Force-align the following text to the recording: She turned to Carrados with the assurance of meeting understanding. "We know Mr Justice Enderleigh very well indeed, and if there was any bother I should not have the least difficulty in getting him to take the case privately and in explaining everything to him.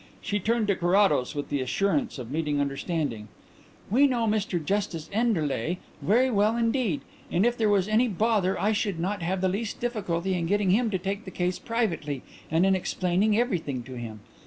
She 0.19 0.39
turned 0.39 0.67
to 0.67 0.75
Carrados 0.75 1.35
with 1.35 1.49
the 1.49 1.61
assurance 1.61 2.17
of 2.17 2.31
meeting 2.31 2.59
understanding. 2.59 3.27
"We 3.91 4.07
know 4.07 4.25
Mr 4.25 4.57
Justice 4.65 5.11
Enderleigh 5.13 5.77
very 6.01 6.31
well 6.31 6.57
indeed, 6.57 7.01
and 7.31 7.45
if 7.45 7.55
there 7.55 7.69
was 7.69 7.87
any 7.87 8.07
bother 8.07 8.59
I 8.59 8.71
should 8.71 8.99
not 8.99 9.21
have 9.21 9.41
the 9.41 9.47
least 9.49 9.79
difficulty 9.79 10.33
in 10.33 10.47
getting 10.47 10.71
him 10.71 10.89
to 10.89 10.97
take 10.97 11.25
the 11.25 11.29
case 11.29 11.59
privately 11.59 12.23
and 12.49 12.65
in 12.65 12.73
explaining 12.75 13.37
everything 13.37 13.83
to 13.83 13.93
him. 13.93 14.21